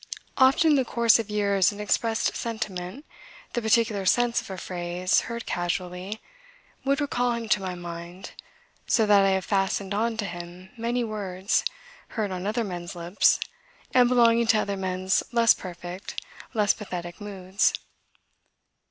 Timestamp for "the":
0.77-0.83, 3.53-3.61